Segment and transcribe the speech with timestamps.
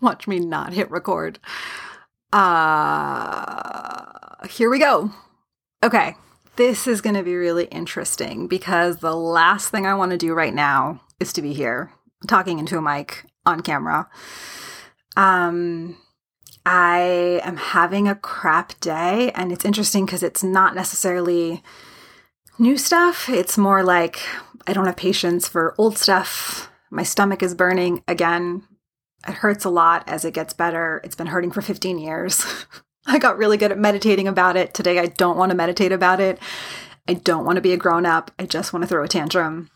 [0.02, 1.38] Watch me not hit record.
[2.32, 4.06] Uh,
[4.48, 5.10] here we go.
[5.82, 6.14] Okay,
[6.56, 10.34] this is going to be really interesting because the last thing I want to do
[10.34, 11.92] right now is to be here
[12.28, 14.08] talking into a mic on camera.
[15.16, 15.96] Um,
[16.66, 21.62] I am having a crap day, and it's interesting because it's not necessarily
[22.58, 23.28] new stuff.
[23.28, 24.20] It's more like
[24.66, 26.70] I don't have patience for old stuff.
[26.90, 28.62] My stomach is burning again.
[29.28, 31.00] It hurts a lot as it gets better.
[31.04, 32.44] It's been hurting for 15 years.
[33.06, 34.74] I got really good at meditating about it.
[34.74, 36.38] Today, I don't want to meditate about it.
[37.08, 38.30] I don't want to be a grown up.
[38.38, 39.68] I just want to throw a tantrum.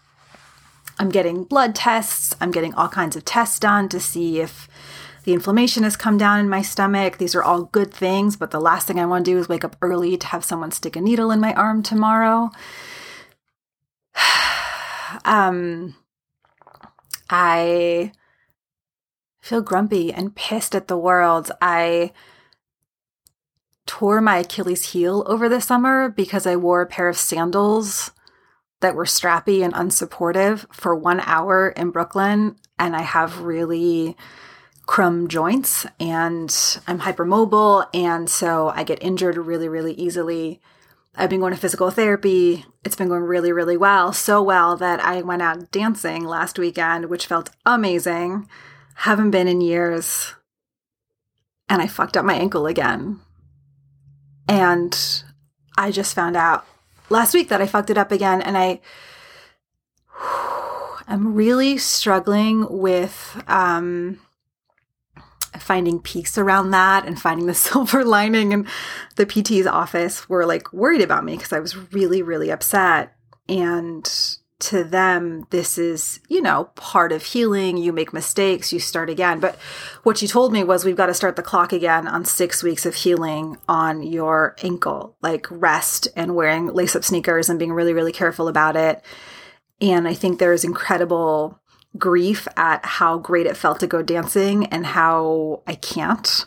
[0.99, 2.35] I'm getting blood tests.
[2.41, 4.69] I'm getting all kinds of tests done to see if
[5.25, 7.19] the inflammation has come down in my stomach.
[7.19, 9.65] These are all good things, but the last thing I want to do is wake
[9.65, 12.51] up early to have someone stick a needle in my arm tomorrow.
[15.25, 15.97] um,
[17.31, 18.13] I
[19.45, 21.53] feel grumpy and pissed at the world.
[21.61, 22.13] I
[23.85, 28.11] tore my Achilles heel over the summer because I wore a pair of sandals
[28.81, 32.57] that were strappy and unsupportive for one hour in Brooklyn.
[32.79, 34.17] And I have really
[34.87, 36.49] crumb joints and
[36.87, 37.89] I'm hypermobile.
[37.93, 40.63] And so I get injured really, really easily.
[41.17, 42.65] I've been going to physical therapy.
[42.83, 44.15] It's been going really, really well.
[44.15, 48.49] So well that I went out dancing last weekend, which felt amazing.
[48.95, 50.35] Haven't been in years.
[51.69, 53.21] And I fucked up my ankle again.
[54.49, 54.97] And
[55.77, 56.67] I just found out
[57.11, 58.43] last week that I fucked it up again.
[58.43, 58.81] And I
[61.09, 64.21] am really struggling with um,
[65.59, 68.53] finding peace around that and finding the silver lining.
[68.53, 68.67] And
[69.17, 73.17] the PT's office were like worried about me because I was really, really upset.
[73.49, 74.09] And
[74.65, 77.77] to them, this is, you know, part of healing.
[77.77, 79.41] You make mistakes, you start again.
[79.41, 79.57] But
[80.03, 82.87] what she told me was we've got to start the clock again on six weeks
[82.87, 87.93] of healing on your ankle, like rest and wearing lace up sneakers and being really,
[87.93, 89.05] really careful about it.
[89.81, 91.61] And I think there's incredible
[91.99, 96.47] grief at how great it felt to go dancing and how I can't.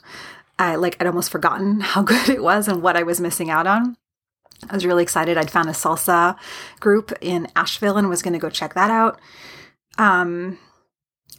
[0.60, 3.68] I like I'd almost forgotten how good it was and what I was missing out
[3.68, 3.96] on.
[4.70, 5.38] I was really excited.
[5.38, 6.38] I'd found a salsa
[6.80, 9.20] group in Asheville and was going to go check that out.
[9.98, 10.58] Um,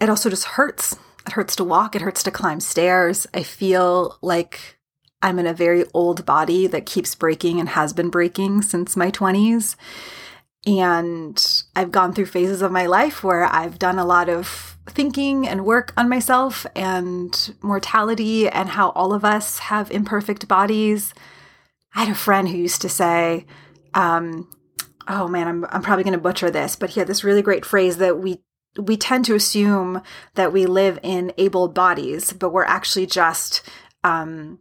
[0.01, 0.97] it also just hurts.
[1.27, 1.97] It hurts to walk.
[1.97, 3.27] It hurts to climb stairs.
[3.35, 4.79] I feel like
[5.21, 9.11] I'm in a very old body that keeps breaking and has been breaking since my
[9.11, 9.75] 20s.
[10.67, 15.47] And I've gone through phases of my life where I've done a lot of thinking
[15.47, 21.15] and work on myself and mortality and how all of us have imperfect bodies
[21.95, 23.47] I had a friend who used to say,
[23.95, 24.49] um,
[25.09, 27.65] oh man, I'm, I'm probably going to butcher this, but he had this really great
[27.65, 28.43] phrase that we
[28.79, 30.03] we tend to assume
[30.35, 33.63] that we live in able bodies, but we're actually just
[34.05, 34.61] um,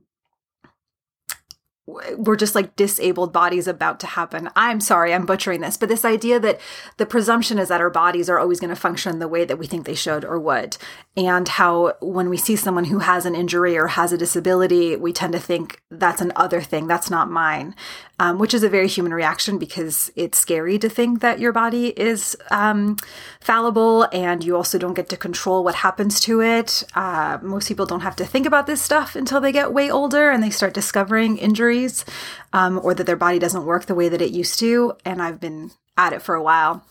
[1.88, 4.50] we're just like disabled bodies about to happen.
[4.58, 6.60] I'm sorry, I'm butchering this, but this idea that
[6.98, 9.68] the presumption is that our bodies are always going to function the way that we
[9.68, 10.78] think they should or would.
[11.16, 15.14] And how when we see someone who has an injury or has a disability, we
[15.14, 17.74] tend to think that's an other thing, that's not mine,
[18.20, 21.88] um, which is a very human reaction because it's scary to think that your body
[21.88, 22.98] is um,
[23.40, 26.84] fallible and you also don't get to control what happens to it.
[26.96, 30.32] Uh, most people don't have to think about this stuff until they get way older
[30.32, 32.06] and they start discovering injuries
[32.54, 34.94] um, or that their body doesn't work the way that it used to.
[35.06, 36.86] And I've been at it for a while.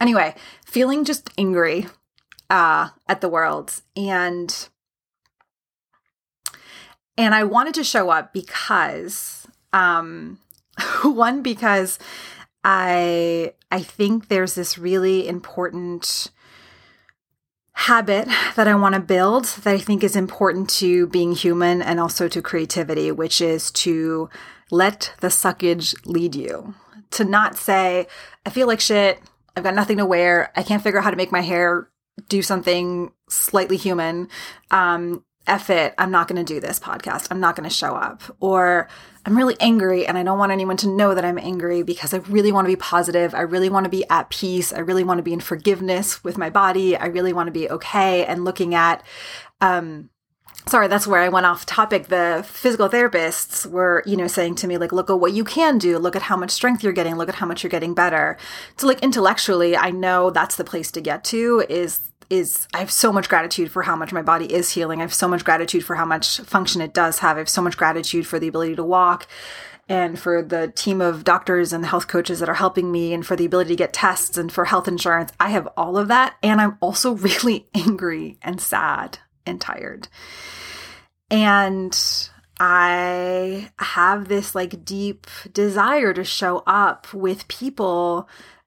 [0.00, 1.86] Anyway, feeling just angry
[2.50, 3.80] uh, at the world.
[3.96, 4.68] And
[7.16, 9.41] and I wanted to show up because
[9.72, 10.38] um
[11.02, 11.98] one because
[12.64, 16.30] I I think there's this really important
[17.74, 21.98] habit that I want to build that I think is important to being human and
[21.98, 24.28] also to creativity, which is to
[24.70, 26.74] let the suckage lead you.
[27.12, 28.06] To not say,
[28.46, 29.20] I feel like shit,
[29.56, 31.88] I've got nothing to wear, I can't figure out how to make my hair
[32.28, 34.28] do something slightly human.
[34.70, 37.28] Um, F it, I'm not going to do this podcast.
[37.30, 38.22] I'm not going to show up.
[38.38, 38.88] Or
[39.24, 42.18] I'm really angry and I don't want anyone to know that I'm angry because I
[42.18, 43.34] really want to be positive.
[43.34, 44.72] I really want to be at peace.
[44.72, 46.96] I really want to be in forgiveness with my body.
[46.96, 48.24] I really want to be okay.
[48.26, 49.04] And looking at,
[49.60, 50.10] um,
[50.66, 52.08] sorry, that's where I went off topic.
[52.08, 55.78] The physical therapists were, you know, saying to me, like, look at what you can
[55.78, 55.98] do.
[55.98, 57.16] Look at how much strength you're getting.
[57.16, 58.36] Look at how much you're getting better.
[58.76, 62.00] So, like, intellectually, I know that's the place to get to is
[62.32, 65.00] is I have so much gratitude for how much my body is healing.
[65.00, 67.36] I have so much gratitude for how much function it does have.
[67.36, 69.26] I have so much gratitude for the ability to walk
[69.86, 73.36] and for the team of doctors and health coaches that are helping me and for
[73.36, 75.30] the ability to get tests and for health insurance.
[75.38, 76.36] I have all of that.
[76.42, 80.08] And I'm also really angry and sad and tired.
[81.30, 81.98] And
[82.58, 88.26] I have this like deep desire to show up with people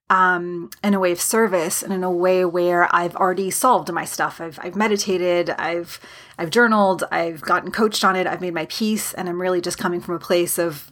[0.10, 4.06] um, in a way of service and in a way where I've already solved my
[4.06, 4.40] stuff.
[4.40, 6.00] I've, I've meditated, I've,
[6.38, 9.78] I've journaled, I've gotten coached on it, I've made my peace, and I'm really just
[9.78, 10.92] coming from a place of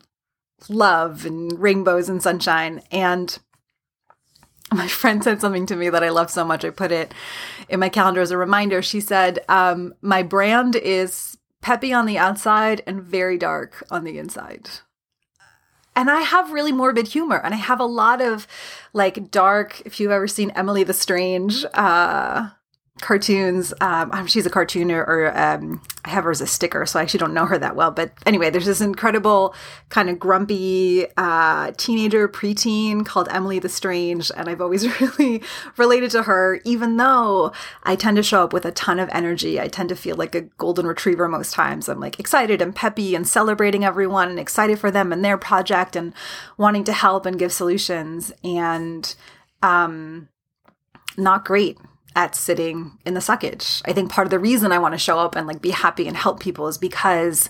[0.68, 2.82] love and rainbows and sunshine.
[2.92, 3.38] And
[4.74, 6.66] my friend said something to me that I love so much.
[6.66, 7.14] I put it
[7.70, 8.82] in my calendar as a reminder.
[8.82, 14.18] She said, um, My brand is peppy on the outside and very dark on the
[14.18, 14.70] inside
[15.96, 18.48] and I have really morbid humor and I have a lot of
[18.94, 22.50] like dark, if you've ever seen Emily the Strange, uh,
[23.02, 23.74] cartoons.
[23.82, 27.20] Um, she's a cartooner, or um, I have her as a sticker, so I actually
[27.20, 27.92] don't know her that well.
[27.92, 29.56] But anyway, there's this incredible
[29.90, 35.42] kind of grumpy uh, teenager preteen called Emily the Strange, and I've always really
[35.78, 36.62] related to her.
[36.66, 37.52] Even though
[37.84, 40.36] I tend to show up with a ton of energy, I tend to feel like
[40.36, 41.90] a golden retriever most times.
[41.90, 45.96] I'm like excited and peppy and celebrating everyone and excited for them and their project
[45.96, 46.14] and
[46.58, 49.16] wanting to help and give solutions and
[49.62, 50.28] um
[51.18, 51.78] not great
[52.16, 53.82] at sitting in the suckage.
[53.86, 56.08] I think part of the reason I want to show up and like be happy
[56.08, 57.50] and help people is because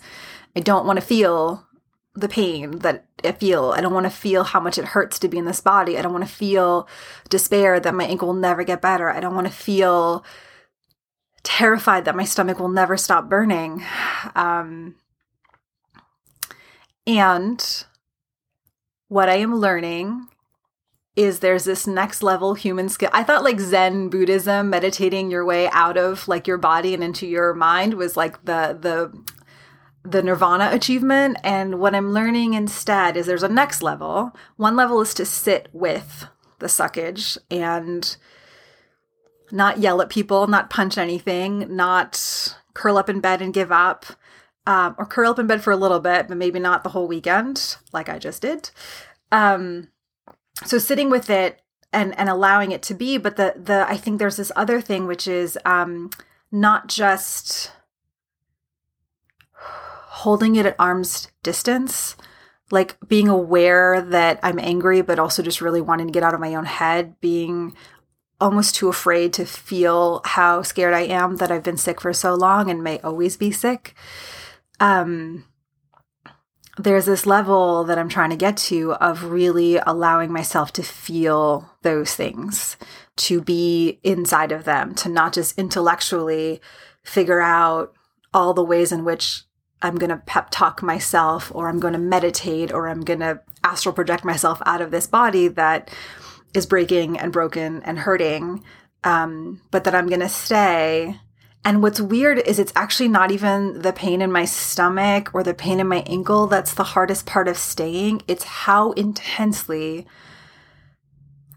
[0.56, 1.68] I don't want to feel
[2.16, 3.74] the pain that I feel.
[3.76, 5.98] I don't want to feel how much it hurts to be in this body.
[5.98, 6.88] I don't want to feel
[7.30, 9.10] despair that my ankle will never get better.
[9.10, 10.24] I don't want to feel
[11.42, 13.84] terrified that my stomach will never stop burning.
[14.36, 14.96] Um,
[17.06, 17.86] and
[19.08, 20.28] what I am learning
[21.16, 23.10] is there's this next level human skill.
[23.14, 27.28] I thought like Zen Buddhism, meditating your way out of like your body and into
[27.28, 29.14] your mind was like the the
[30.04, 34.36] the nirvana achievement and what I'm learning instead is there's a next level.
[34.58, 36.28] One level is to sit with
[36.60, 38.18] the suckage and
[39.52, 44.06] not yell at people, not punch anything, not curl up in bed and give up.
[44.66, 47.06] Um, or curl up in bed for a little bit, but maybe not the whole
[47.06, 48.72] weekend, like I just did.
[49.30, 49.90] Um,
[50.66, 51.62] so sitting with it
[51.92, 55.08] and and allowing it to be but the the i think there's this other thing
[55.08, 56.10] which is um
[56.52, 57.72] not just
[59.56, 62.16] holding it at arm's distance
[62.72, 66.40] like being aware that i'm angry but also just really wanting to get out of
[66.40, 67.76] my own head being
[68.40, 72.34] almost too afraid to feel how scared i am that i've been sick for so
[72.34, 73.94] long and may always be sick.
[74.80, 75.46] Um
[76.78, 81.70] there's this level that I'm trying to get to of really allowing myself to feel
[81.84, 82.78] those things,
[83.18, 86.62] to be inside of them, to not just intellectually
[87.04, 87.94] figure out
[88.34, 89.44] all the ways in which
[89.84, 93.42] I'm going to pep talk myself or I'm going to meditate or I'm going to
[93.64, 95.92] astral project myself out of this body that
[96.56, 98.64] is breaking and broken and hurting.
[99.04, 101.20] Um, but that I'm going to stay
[101.66, 105.54] and what's weird is it's actually not even the pain in my stomach or the
[105.54, 108.22] pain in my ankle that's the hardest part of staying.
[108.28, 110.06] It's how intensely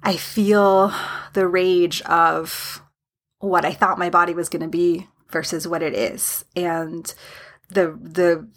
[0.03, 0.93] I feel
[1.33, 2.83] the rage of
[3.39, 6.45] what I thought my body was going to be versus what it is.
[6.55, 7.13] And
[7.69, 8.49] the the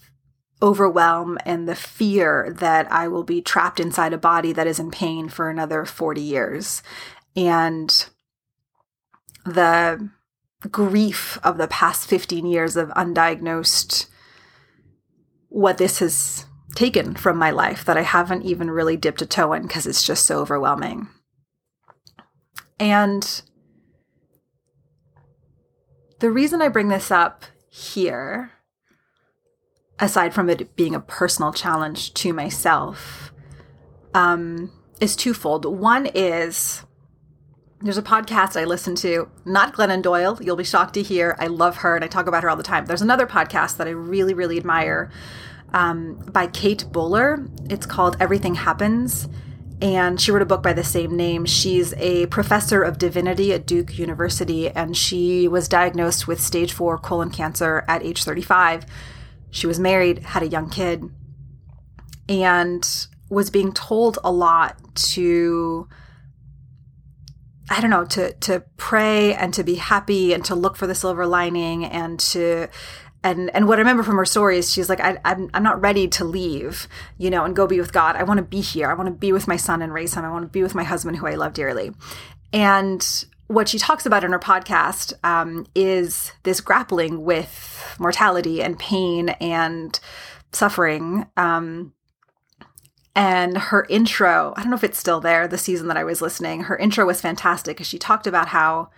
[0.62, 4.92] overwhelm and the fear that I will be trapped inside a body that is in
[4.92, 6.84] pain for another 40 years.
[7.36, 8.06] And
[9.46, 10.10] the
[10.68, 14.08] grief of the past 15 years of undiagnosed
[15.48, 16.46] what this has
[16.76, 20.04] taken from my life that I haven't even really dipped a toe in because it's
[20.04, 21.08] just so overwhelming.
[22.80, 23.42] And
[26.20, 28.52] the reason I bring this up here,
[30.00, 33.34] aside from it being a personal challenge to myself,
[34.14, 35.66] um, is twofold.
[35.66, 36.84] One is
[37.82, 40.38] there's a podcast I listen to, not Glennon Doyle.
[40.42, 41.36] You'll be shocked to hear.
[41.40, 42.86] I love her and I talk about her all the time.
[42.86, 45.10] There's another podcast that I really, really admire
[45.72, 47.48] um, by Kate Bowler.
[47.70, 49.30] It's called Everything Happens.
[49.82, 51.46] And she wrote a book by the same name.
[51.46, 56.98] She's a professor of divinity at Duke University, and she was diagnosed with stage four
[56.98, 58.86] colon cancer at age 35.
[59.52, 61.10] She was married, had a young kid,
[62.28, 65.88] and was being told a lot to
[67.70, 70.96] I don't know, to to pray and to be happy and to look for the
[70.96, 72.68] silver lining and to
[73.24, 75.82] and and what I remember from her story is she's like I, I'm I'm not
[75.82, 78.16] ready to leave, you know, and go be with God.
[78.16, 78.90] I want to be here.
[78.90, 80.26] I want to be with my son and raise him.
[80.26, 81.92] I want to be with my husband who I love dearly.
[82.52, 88.78] And what she talks about in her podcast um, is this grappling with mortality and
[88.78, 90.00] pain and
[90.52, 91.26] suffering.
[91.36, 91.94] Um,
[93.20, 96.22] and her intro, I don't know if it's still there, the season that I was
[96.22, 98.92] listening, her intro was fantastic because she talked about how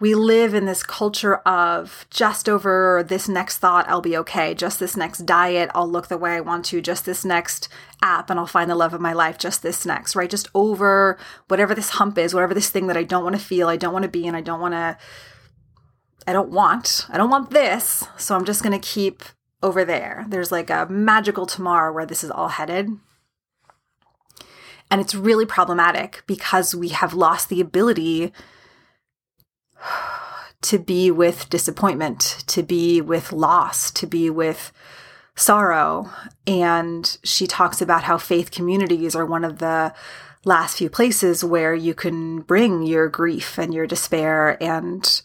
[0.00, 4.52] we live in this culture of just over this next thought, I'll be okay.
[4.52, 6.82] Just this next diet, I'll look the way I want to.
[6.82, 7.70] Just this next
[8.02, 9.38] app, and I'll find the love of my life.
[9.38, 10.28] Just this next, right?
[10.28, 11.16] Just over
[11.48, 13.94] whatever this hump is, whatever this thing that I don't want to feel, I don't
[13.94, 14.98] want to be, and I don't want to,
[16.26, 18.04] I don't want, I don't want this.
[18.18, 19.22] So I'm just going to keep
[19.62, 20.26] over there.
[20.28, 22.90] There's like a magical tomorrow where this is all headed.
[24.92, 28.30] And it's really problematic because we have lost the ability
[30.60, 34.70] to be with disappointment, to be with loss, to be with
[35.34, 36.10] sorrow.
[36.46, 39.94] And she talks about how faith communities are one of the
[40.44, 45.22] last few places where you can bring your grief and your despair and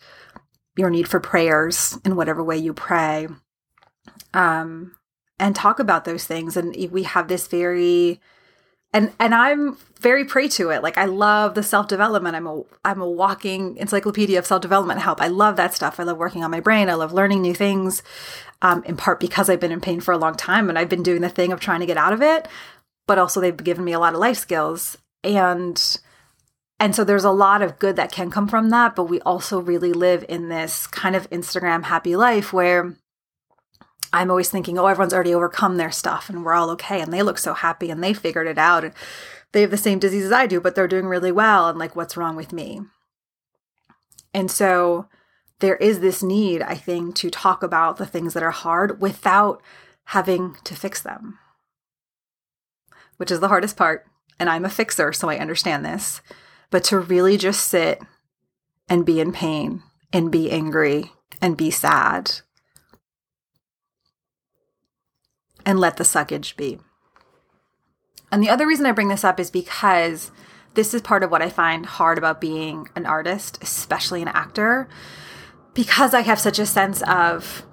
[0.77, 3.27] your need for prayers in whatever way you pray.
[4.33, 4.95] Um,
[5.38, 6.55] and talk about those things.
[6.55, 8.21] And we have this very
[8.97, 10.81] and and I'm very prey to it.
[10.81, 12.35] Like I love the self development.
[12.35, 15.21] I'm a I'm a walking encyclopedia of self development help.
[15.21, 15.99] I love that stuff.
[15.99, 16.89] I love working on my brain.
[16.89, 18.01] I love learning new things.
[18.63, 21.03] Um, in part because I've been in pain for a long time and I've been
[21.03, 22.47] doing the thing of trying to get out of it.
[23.05, 25.99] But also they've given me a lot of life skills and
[26.79, 28.95] and so there's a lot of good that can come from that.
[28.95, 32.95] But we also really live in this kind of Instagram happy life where
[34.13, 37.01] I'm always thinking, oh, everyone's already overcome their stuff and we're all okay.
[37.01, 38.83] And they look so happy and they figured it out.
[38.83, 38.93] And
[39.51, 41.69] they have the same disease as I do, but they're doing really well.
[41.69, 42.81] And like, what's wrong with me?
[44.33, 45.07] And so
[45.59, 49.61] there is this need, I think, to talk about the things that are hard without
[50.05, 51.39] having to fix them,
[53.17, 54.05] which is the hardest part.
[54.39, 56.21] And I'm a fixer, so I understand this.
[56.69, 58.01] But to really just sit
[58.87, 59.81] and be in pain
[60.13, 61.11] and be angry
[61.41, 62.41] and be sad
[65.67, 66.79] and let the suckage be.
[68.31, 70.31] And the other reason I bring this up is because
[70.75, 74.88] this is part of what I find hard about being an artist, especially an actor,
[75.74, 77.65] because I have such a sense of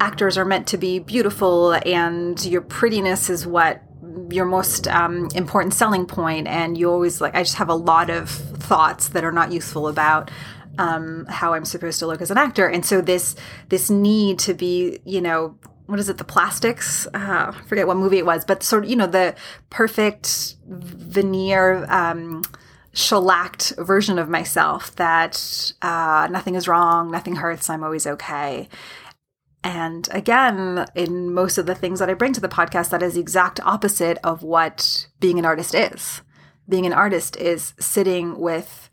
[0.00, 3.82] actors are meant to be beautiful and your prettiness is what
[4.30, 8.10] your most um, important selling point and you always like i just have a lot
[8.10, 10.28] of thoughts that are not useful about
[10.78, 13.36] um, how i'm supposed to look as an actor and so this
[13.68, 15.56] this need to be you know
[15.92, 17.06] what is it the plastics?
[17.12, 19.34] Uh, I forget what movie it was but sort of you know the
[19.68, 22.42] perfect veneer um,
[22.94, 28.70] shellacked version of myself that uh, nothing is wrong nothing hurts i'm always okay.
[29.62, 33.12] And again in most of the things that i bring to the podcast that is
[33.12, 36.22] the exact opposite of what being an artist is.
[36.66, 38.88] Being an artist is sitting with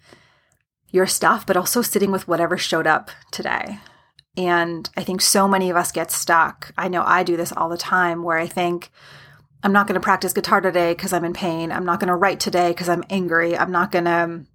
[0.90, 3.80] your stuff but also sitting with whatever showed up today
[4.40, 6.72] and I think so many of us get stuck.
[6.78, 8.90] I know I do this all the time where I think,
[9.62, 11.74] I'm not going to practice guitar today because I'm in pain.
[11.74, 13.58] I'm not going to write today because I'm angry.
[13.58, 14.46] I'm not going to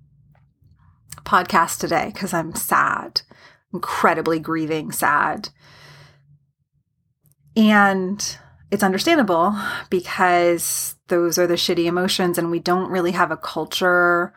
[1.27, 3.21] podcast today because I'm sad,
[3.75, 5.51] incredibly grieving, sad.
[7.55, 8.39] And
[8.71, 9.55] it's understandable
[9.91, 14.33] because those are the shitty emotions, and we don't really have a culture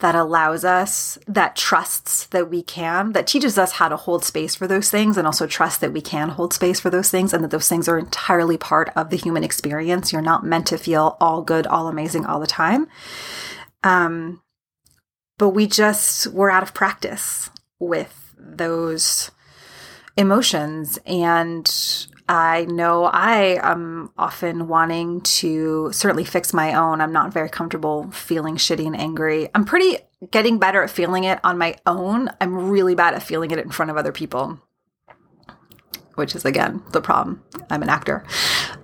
[0.00, 4.54] that allows us, that trusts that we can, that teaches us how to hold space
[4.54, 7.42] for those things and also trust that we can hold space for those things and
[7.42, 10.12] that those things are entirely part of the human experience.
[10.12, 12.88] You're not meant to feel all good, all amazing all the time.
[13.82, 14.42] Um,
[15.38, 17.48] but we just, we're out of practice
[17.78, 19.30] with those
[20.16, 21.66] emotions and
[22.28, 27.00] I know I am often wanting to certainly fix my own.
[27.00, 29.48] I'm not very comfortable feeling shitty and angry.
[29.54, 29.98] I'm pretty
[30.30, 32.30] getting better at feeling it on my own.
[32.40, 34.58] I'm really bad at feeling it in front of other people,
[36.16, 37.44] which is again the problem.
[37.70, 38.24] I'm an actor.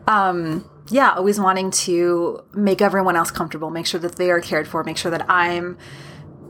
[0.06, 4.68] Um, yeah, always wanting to make everyone else comfortable, make sure that they are cared
[4.68, 5.78] for, make sure that I'm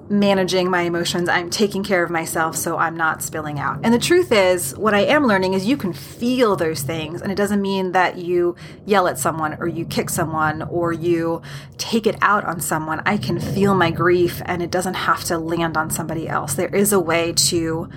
[0.09, 1.29] managing my emotions.
[1.29, 3.81] I'm taking care of myself so I'm not spilling out.
[3.83, 7.23] And the truth is, what I am learning is you can feel those things.
[7.23, 11.43] And it doesn't mean that you yell at someone or you kick someone or you
[11.79, 13.01] take it out on someone.
[13.07, 16.55] I can feel my grief and it doesn't have to land on somebody else.
[16.55, 17.89] There is a way to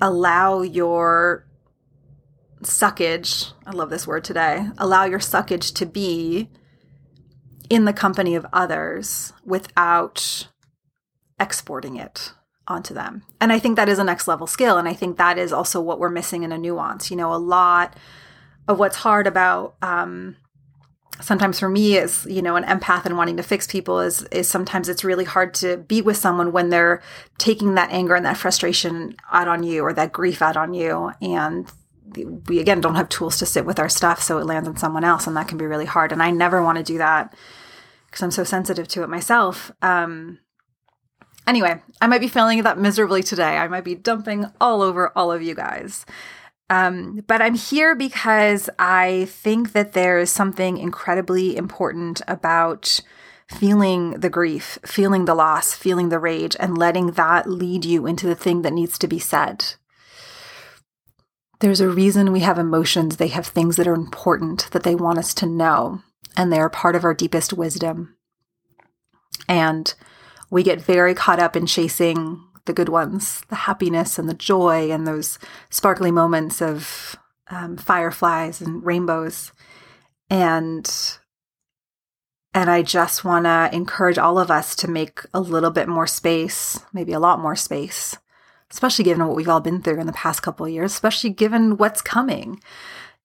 [0.00, 1.46] allow your
[2.62, 6.50] suckage, I love this word today, allow your suckage to be
[7.68, 10.48] in the company of others without
[11.40, 12.32] exporting it
[12.68, 13.24] onto them.
[13.40, 14.78] And I think that is a next level skill.
[14.78, 17.10] And I think that is also what we're missing in a nuance.
[17.10, 17.96] You know, a lot
[18.68, 20.36] of what's hard about, um,
[21.20, 24.48] sometimes for me is you know an empath and wanting to fix people is is
[24.48, 27.02] sometimes it's really hard to be with someone when they're
[27.36, 31.12] taking that anger and that frustration out on you or that grief out on you
[31.20, 31.70] and
[32.46, 35.04] we again don't have tools to sit with our stuff so it lands on someone
[35.04, 37.34] else and that can be really hard and i never want to do that
[38.06, 40.38] because i'm so sensitive to it myself um,
[41.50, 43.56] Anyway, I might be feeling that miserably today.
[43.56, 46.06] I might be dumping all over all of you guys.
[46.70, 53.00] Um, but I'm here because I think that there is something incredibly important about
[53.48, 58.28] feeling the grief, feeling the loss, feeling the rage, and letting that lead you into
[58.28, 59.74] the thing that needs to be said.
[61.58, 63.16] There's a reason we have emotions.
[63.16, 66.02] They have things that are important that they want us to know,
[66.36, 68.14] and they are part of our deepest wisdom.
[69.48, 69.92] And
[70.50, 74.90] we get very caught up in chasing the good ones, the happiness and the joy
[74.90, 75.38] and those
[75.70, 77.16] sparkly moments of
[77.48, 79.52] um, fireflies and rainbows.
[80.28, 80.88] And
[82.52, 86.06] and I just want to encourage all of us to make a little bit more
[86.06, 88.16] space, maybe a lot more space,
[88.72, 91.76] especially given what we've all been through in the past couple of years, especially given
[91.76, 92.60] what's coming.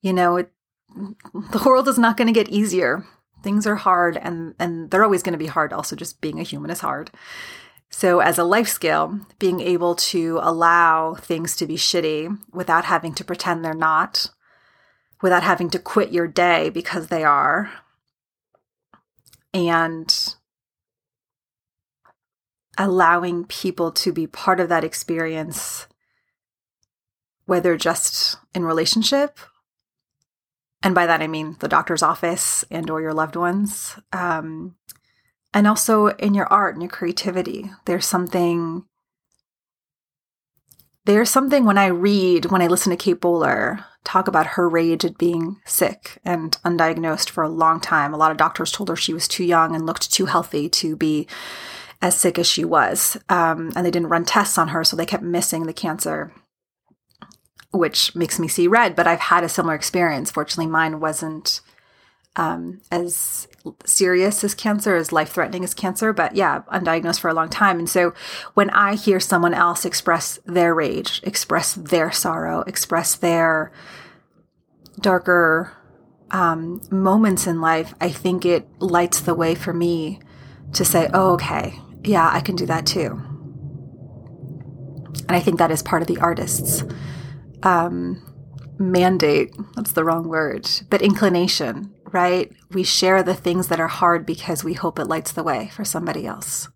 [0.01, 0.51] You know, it,
[0.95, 3.03] the world is not going to get easier.
[3.45, 5.71] Things are hard and and they're always going to be hard.
[5.71, 7.11] Also, just being a human is hard.
[7.91, 13.13] So, as a life skill, being able to allow things to be shitty without having
[13.13, 14.31] to pretend they're not,
[15.21, 17.71] without having to quit your day because they are,
[19.53, 20.33] and
[22.79, 25.85] allowing people to be part of that experience,
[27.45, 29.37] whether just in relationship
[30.85, 34.75] and by that i mean the doctor's office and or your loved ones um,
[35.55, 37.71] and also in your art and your creativity.
[37.85, 38.83] There's something
[41.05, 45.05] there's something when I read, when I listen to Kate Bowler talk about her rage
[45.05, 48.11] at being sick and undiagnosed for a long time.
[48.11, 50.95] A lot of doctors told her she was too young and looked too healthy to
[50.95, 51.27] be
[52.01, 53.17] as sick as she was.
[53.29, 56.33] Um, and they didn't run tests on her, so they kept missing the cancer,
[57.75, 58.95] which makes me see red.
[58.95, 60.31] But I've had a similar experience.
[60.31, 61.61] Fortunately, mine wasn't
[62.35, 63.47] um, as
[63.85, 67.79] serious as cancer, as life threatening as cancer, but yeah, undiagnosed for a long time.
[67.79, 68.13] And so
[68.53, 73.71] when I hear someone else express their rage, express their sorrow, express their
[74.99, 75.75] darker
[76.31, 80.19] um, moments in life, I think it lights the way for me
[80.73, 83.21] to say, oh, okay, yeah, I can do that too.
[85.27, 86.83] And I think that is part of the artist's
[87.65, 88.21] um,
[88.79, 89.53] mandate.
[89.75, 92.49] That's the wrong word, but inclination right?
[92.71, 95.83] We share the things that are hard because we hope it lights the way for
[95.83, 96.69] somebody else.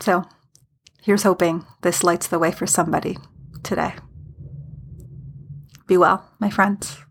[0.00, 0.24] So
[1.02, 3.18] here's hoping this lights the way for somebody
[3.62, 3.94] today.
[5.86, 7.05] Be well, my friends.